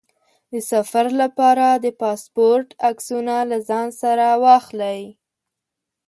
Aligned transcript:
د 0.51 0.53
سفر 0.71 1.05
لپاره 1.21 1.67
د 1.85 1.87
پاسپورټ 2.01 2.67
عکسونه 2.89 3.35
له 3.49 3.57
ځان 3.69 3.87
سره 4.01 4.25
واخلئ. 4.43 5.01